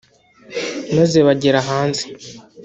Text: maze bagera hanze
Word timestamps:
maze 0.97 1.17
bagera 1.27 1.59
hanze 1.69 2.03